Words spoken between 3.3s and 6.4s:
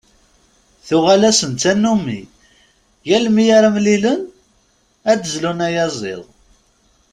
mi ara mlilen ad d-zlun ayaziḍ.